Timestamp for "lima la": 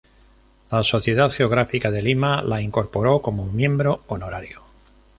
2.01-2.59